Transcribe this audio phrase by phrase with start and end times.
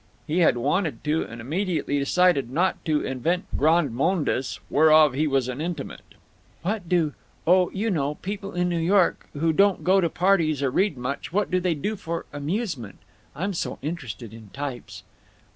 [0.25, 5.47] "He had wanted to, and immediately decided not to, invent grandes mondes whereof he was
[5.47, 6.15] an intimate.
[6.63, 11.51] "What do—oh, you know—people in New York who don't go to parties or read much—what
[11.51, 12.97] do they do for amusement?
[13.35, 15.03] I'm so interested in types."